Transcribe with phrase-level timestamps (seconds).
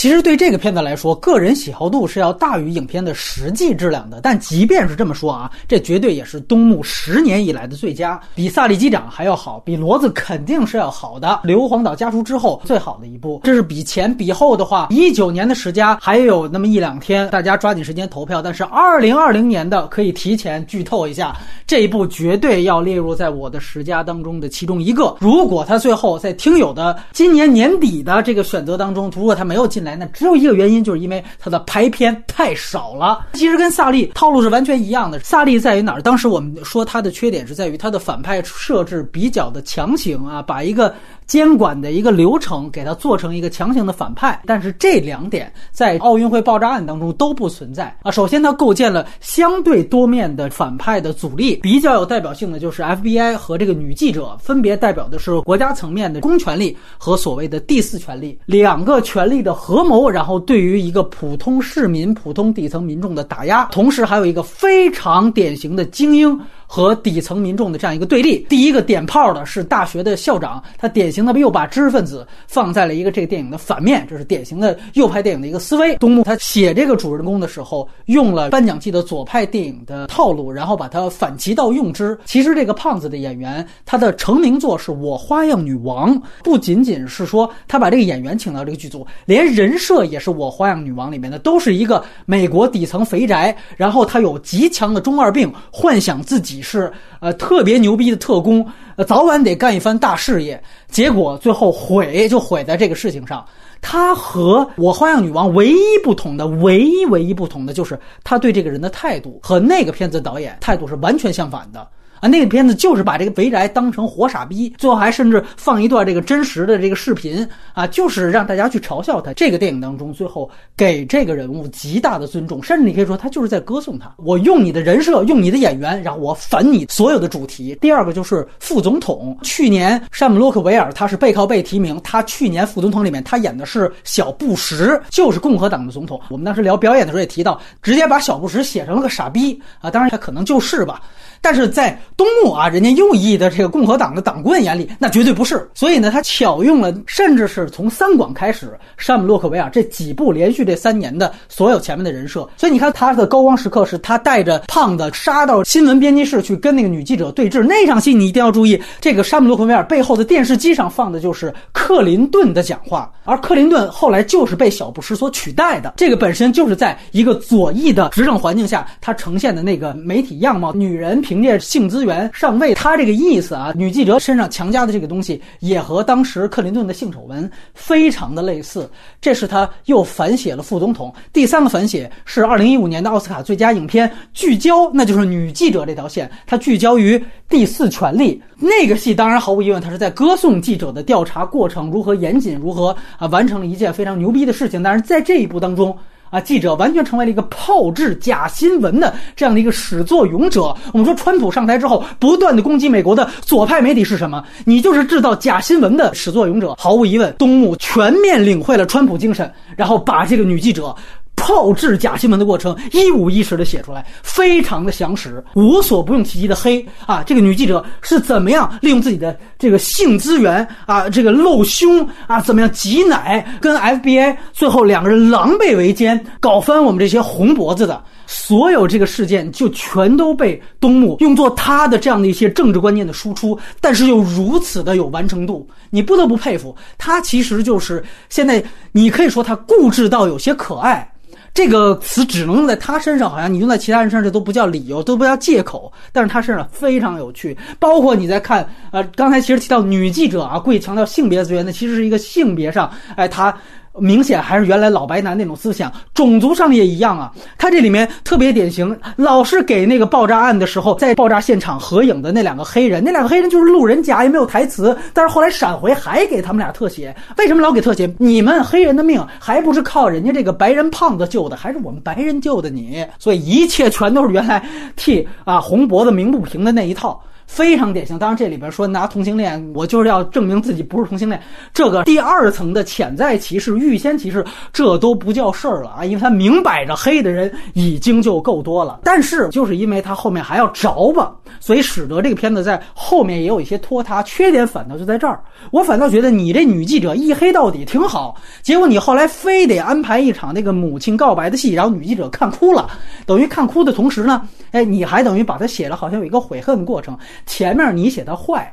[0.00, 4.18] 其实对这个片子来说，个人喜好度是要大于影片的实际质量的。
[4.22, 11.28] 但即便是这么说啊，这绝对也是东木十年以来的最佳，比《萨利机长》还要好，比《骡子》肯定是要好的。
[11.46, 18.40] 《硫磺岛家书》之后最好的一部，这是比前比后的话，一九年的十佳还有那么一两天，大家抓紧时间投票。
[18.40, 21.36] 但是二零二零年的可以提前剧透一下，
[21.66, 25.14] 这一部绝对要列入在我的十佳当中的其中一个。
[25.20, 33.26] 如果他最后在听友的今年年底的这个选择当中，如果他没有进来，那只有一个原因，就是因为它的排片太少了。
[33.34, 35.18] 其实跟萨利套路是完全一样的。
[35.20, 36.02] 萨利在于哪儿？
[36.02, 40.94] 当时我们说他的缺点是在于他的反派设置比较的强行啊，把一个。
[41.30, 48.10] 监管的一个流程，给它做成一个强行的反派，但是这两点在奥运会爆炸案当中都不存在啊。
[48.10, 66.36] 首先，它构建了相对多面的反派的阻力，比较有代表性的就是 FBI 和这个女记者，分别代表的是国家层面的公权力和所谓的第四权力两个权力的合谋，然后对于一个普通市民、普通底层民众的打压，同时还有一个非常典型的精英。
[66.72, 75.96] 和底层民众的这样一个对立，第一个点炮的是大学的校长，他典型的又把知识分子放在了一个这个电影的反面，这是典型的右派电影的一个思维。
[75.96, 82.16] 东木他写这个主人公的时候，用了颁奖季的左派电影的套路，然后把它反其道用之。
[82.24, 96.60] 其实这个胖子的演员，他的成名作是我花样女王，不仅仅是说他把这个演员请到这个剧组，连人设也是我花样女王里面的，都是一个美国底层肥宅，然后他有极强的中二病，幻想自己。
[96.62, 98.64] 是呃特别牛逼的特工，
[99.04, 103.44] 早晚得干一番大事业，结果最后毁就毁在这个事情上。
[103.82, 111.88] 他和我花样女王唯一不同的，唯一唯一不同的就是他对这个人的态度和那个片子导演态度是完全相反的。
[112.20, 119.32] 啊，那个片子就是把这个肥宅当成活傻逼，最后还甚至放一段这个真实的这个视频啊，就是让大家去嘲笑他。
[119.32, 124.12] 这个电影当中，最后给这个人物极大的尊重，甚至你可以说他就是在歌颂他。
[124.18, 127.76] 我用你的人设，用你的演员，然后我反你所有的主题。
[127.80, 136.20] 第二个就是副总统，去年山姆洛克维尔他是背靠背提名，他去年副总统里面他演的是小布什，就是共和党的总统。
[136.28, 141.00] 我们当时聊表演的时候也提到，直接把小布什写成了个傻逼啊，当然他可能就是吧。
[141.42, 145.68] 但是在东木啊，人家右翼的这个共和党的党棍眼里，那绝对不是。
[145.74, 152.48] 所以呢，他巧用了，甚至是从三广开始，山姆洛克维尔这几部连续这三年的所有前面的人设。
[152.56, 161.52] 所以你看他的高光时刻是他带着胖子杀到新闻编辑室去跟那个女记者对峙那场戏，你一定要注意，这个山姆洛克维尔背后的电视机上放的就是
[161.90, 165.94] 克林顿的讲话，而克林顿后来就是被小布什所取代的。
[165.96, 171.20] 这个本身就是在一个左翼的执政环境下，他呈现的那个媒体样貌，女人。
[171.20, 178.88] 凭借性资源上位，他这个意思啊，女记者身上强加的这个东西，也和当时克林顿的性丑闻非常的类似。
[179.20, 181.12] 这是他又反写了副总统。
[181.32, 189.12] 第三个反写是二零一五年的奥斯卡最佳影片，聚焦那就是女记者这条线，它聚焦于第四权利那个戏。
[189.12, 194.82] 当然毫无疑问，他是在歌颂记者的调查过程如何严谨，如何啊完成了一件非常牛逼的事情。
[194.82, 195.96] 但是在这一步当中。
[196.30, 196.40] 啊！
[196.40, 200.72] 记者完全成为了一个炮制假新闻的这样的一个始作俑者。
[200.92, 204.40] 我们说，川普上台之后，不断的攻击美国的左派媒体是什么？
[204.64, 206.76] 你就是制造假新闻的始作俑者。
[206.78, 210.94] 毫无疑问，东木全面领会了川普精神，然后把这个女记者。
[211.40, 217.24] 炮制假新闻的过程一五一十的写出来，非常的详实，无所不用其极的黑啊！
[217.26, 237.18] 这个女记者是怎么样利用自己的这个性资源啊，这个露胸啊，怎么样挤奶，跟 FBI 最后两个人狼狈为奸，搞翻我们这些红脖子的，所有这个事件就全都被东木用作他的这样的一些政治观念的输出，但是又如此的有完成度，你不得不佩服他。
[237.22, 238.62] 其实就是现在
[238.92, 241.09] 你可以说他固执到有些可爱。
[241.52, 245.92] 这个词只能用在他身上，好像你用在其他人身上，这都不叫理由，都不叫借口。
[246.12, 253.56] 但是他身上非常有趣，包括你在看，呃，刚才其实提到女记者啊，故意强调性别资源，那其实是一个性别上，哎，他。
[253.98, 257.32] 明显还是原来老白男那种思想，种族上也一样啊。
[257.58, 264.96] 他这里面特别典型，老是给那个爆炸案的时候在爆炸现场合影的那两个黑人，那两个黑人就是路人甲，也没有台词。
[265.12, 268.08] 但是后来闪回还给他们俩特写，为什么老给特写？
[268.18, 273.04] 你们黑人的命还不是靠人家这个白人胖子救的，还是我们白人救的你？
[273.18, 277.20] 所以一切全都是原来替啊红脖子鸣不平的那一套。
[277.50, 278.16] 非常典型。
[278.16, 281.42] 当然，这里边说拿同性恋，我就是要证明自己不是同性恋，
[281.74, 286.04] 这个第二层的潜在歧视、预先歧视，这都不叫事儿了啊！
[286.04, 289.00] 因为他明摆着黑的人已经就够多了。
[289.04, 294.22] 但是，就是因为他后面还要着吧，所以使得这个片子在后面也有一些拖沓。
[294.22, 295.42] 缺点反倒就在这儿，
[295.72, 298.36] 我反倒觉得你这女记者一黑到底挺好。
[298.62, 302.88] 结果你后来非得安排一场那个母亲告白的戏，然后女记者看哭了，
[303.26, 307.18] 等于看哭的同时呢，哎，你还等于把它写了，好像有一个悔恨过程。
[307.46, 308.72] 前面你写他坏。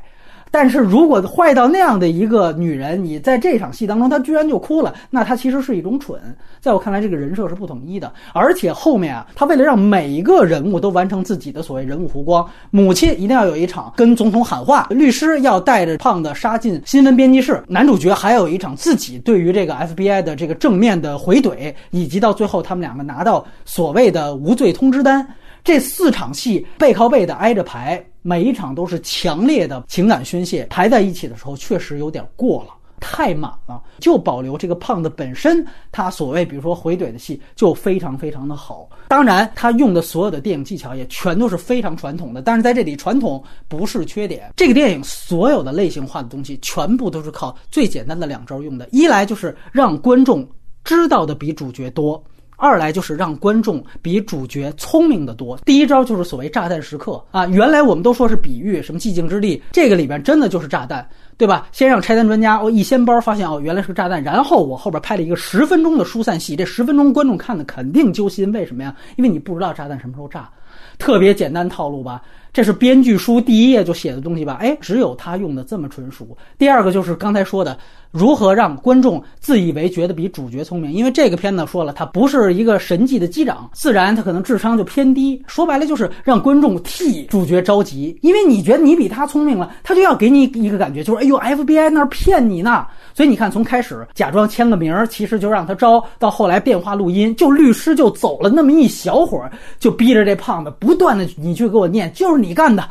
[0.50, 6.18] 但是如果坏到那样的一个女人，你在这场戏当中，她居然就哭了，那她其实是一种蠢。
[6.58, 8.10] 在我看来，这个人设是不统一的。
[8.32, 25.28] 而且后面啊，他为了让每一个人物都完成自己的所谓人物弧光，母亲一定要有一场跟总统喊话，律师要带着胖子杀进新闻编辑室，男主角还有一场自己对于这个 FBI 的这个正面的回怼，以及到最后他们两个拿到所谓的无罪通知单。
[25.62, 33.82] 这四场戏背靠背的挨着排，每一场都是强烈的情感宣泄，排在一起的时候确实有点过了，太满了。
[34.00, 38.86] 就保留这个胖子本身，他所谓比如说回怼的戏就非常非常的好。
[39.08, 44.52] 当然，他用的所有的电影技巧也全都是非常传统的，但是在这里传统不是缺点。
[44.54, 50.46] 这个电影所有的类型化的东西全部都是靠最简单的两招用的：一来就是让观众
[50.84, 52.22] 知道的比主角多。
[52.58, 55.56] 二来就是让观众比主角聪明的多。
[55.64, 61.08] 第一招就是所谓炸弹时刻啊，原来我们都说是比喻，什么寂静之地，这个里边真的就是炸弹，
[61.38, 61.68] 对吧？
[61.72, 68.94] 先让拆弹专家哦一掀包，发现哦原来是个炸弹，然后我后边拍了一个十分钟的疏散戏，这十分钟观众看的肯定揪心，为什么呀？
[69.16, 70.50] 因为你不知道炸弹什么时候炸，
[70.98, 72.20] 特别简单套路吧。
[72.50, 74.56] 这是编剧书第一页就写的东西吧？
[74.58, 76.36] 哎，只有他用的这么纯熟。
[76.56, 77.78] 第二个就是刚才说的，
[78.10, 80.90] 如何让观众自以为觉得比主角聪明？
[80.90, 85.40] 因为这个片子说了，他不是一个神迹的机长，自然他可能智商就偏低。
[85.46, 92.86] 说白了就是让观众替主角着急，因为你觉得你比他聪明了，他就要给你一个感觉，就是哎用，FBI 那儿骗你呢。
[93.14, 102.38] 所以你看，从开始假装签个名儿，其实就让他招，到后来电话录音，就律师就走了那么一小会儿，就逼着这胖子不断的你去给我念，就是。
[102.38, 102.88] 你干的，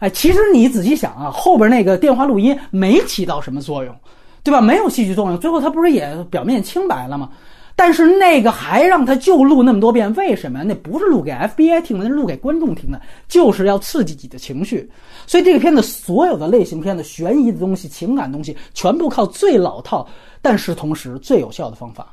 [0.00, 3.94] 哎，其实你仔细想啊，后边那个电话录音没起到什么作用，
[4.42, 4.60] 对吧？
[4.60, 7.28] 没有戏剧作用，最后他不是也表面清白了吗？
[7.80, 10.64] 但是那个还让他就录那么多遍，为什么呀？
[10.66, 14.90] 那不是录给 FBI 听的，那是录给观众听的，就是要刺激你的情绪。
[15.28, 20.04] 所以这个片子所有的类型片的悬疑的东西、情感东西，全部靠最老套，
[20.42, 22.12] 但是同时最有效的方法。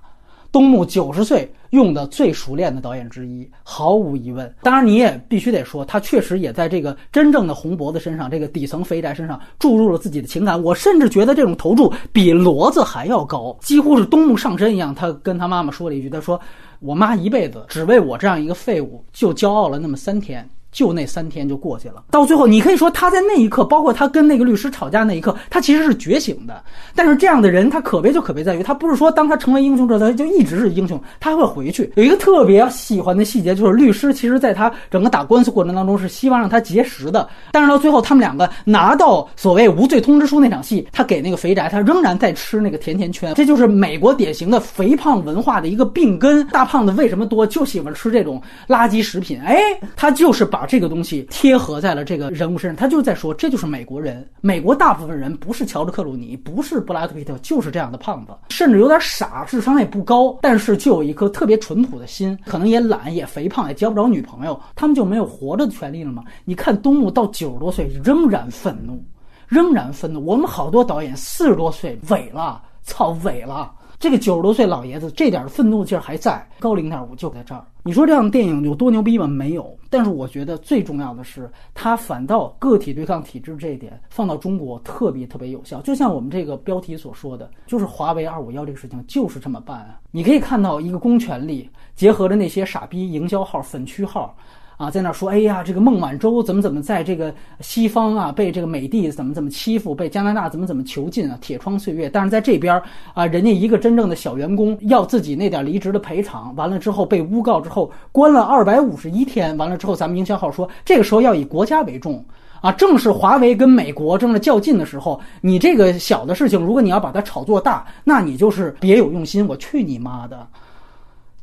[0.55, 4.49] 东木九十岁用的最熟练的导演之一，毫无疑问。
[4.63, 10.63] 当然，你也必须得说，他确实也在这个真正的红脖子身上，这个底层肥宅身上注入了自己的情感。
[10.63, 14.95] 我甚至觉得这种投注比骡子还要高，几乎是东木上身一样。
[14.95, 16.39] 他跟他妈妈说了一句：“他说，
[16.79, 26.61] 我妈一辈子只为我这样一个废物，就骄傲了那么三天。”就那三天就过去了，到最后你可以说他在那一刻，包括他跟那个律师吵架那一刻，他其实是觉醒的。
[26.93, 31.89] 但是这样的人，他可悲就可悲在于，他不是说当他成为英雄之后，他就一直是英雄，他会回去。
[31.95, 43.33] 有一个特别喜欢的细节，就是律师其实在他整个打官司过程当中是希望让他结识的，但是到最后他们两个拿到所谓无罪通知书那场戏，他给那个肥宅，他仍然在吃那个甜甜圈。
[43.35, 46.45] 这就是美国典型的肥胖文化的一个病根。
[46.47, 47.47] 大胖子为什么多？
[47.47, 49.39] 就喜欢吃这种垃圾食品。
[49.39, 49.57] 哎，
[49.95, 50.64] 他就是把。
[50.65, 54.27] 这个东西贴合在了这个人物身上，他就在说，这就是美国人。
[54.41, 66.23] 美国大部分人不是乔治克鲁尼，不是布拉德皮特，就是这样的胖子，甚至有点傻，智商也不高，但是就有一颗特别淳朴的心，可能也懒，也肥胖，也交不着女朋友，他们就没有活着的权利了吗？
[66.43, 69.03] 你看东木到九十多岁仍然愤怒，
[69.47, 70.25] 仍然愤怒。
[70.25, 73.71] 我们好多导演四十多岁萎了，操萎了。
[73.99, 77.65] 这个九十多岁老爷子这点愤怒劲儿还在，高零点五就在这儿。
[77.83, 79.27] 你说这样的电影有多牛逼吗？
[79.27, 79.77] 没有。
[79.89, 85.81] 但是我觉得最重要的是，他反倒个体对抗体制这一点放到中国特别特别有效。
[85.81, 89.99] 就像我们这个标题所说的，就是华为二五幺这个事情就是这么办啊。
[90.11, 94.35] 你可以看到一个公权力结合着那些傻逼营销号、粉区号。
[94.77, 102.09] 啊，在那说，哎呀，这个孟晚舟怎么怎么在这个西方啊，被这个美帝怎么怎么欺负，被加拿大怎么怎么囚禁啊，铁窗岁月。
[102.09, 102.81] 但是在这边
[103.13, 112.23] 啊，人家一个真正的小员工要自己那点离职的赔偿，完了之后被诬告之后关了二百五十一天，完了之后咱们营销号说这个时候要以国家为重
[112.61, 119.47] 啊，正是华为跟美国正在较劲的时候，你这个小的事情，如果你要把它炒作大，那你就是别有用心。
[119.47, 120.47] 我去你妈的！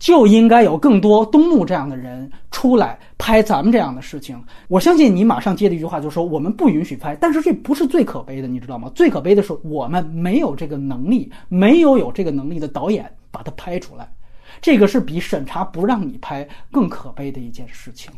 [0.02, 4.36] 就应该有更多东木这样的人出来拍咱们这样的事情。
[4.66, 8.90] 我相信你马上接的一句话就是说我们不允许拍，但是这不是最可悲的，你知道吗？
[8.96, 14.12] 最可悲的是我们没有这个能力，没有有这个能力的导演把它拍出来，
[14.60, 18.10] 这个是比审查不让你拍更可悲的一件事情。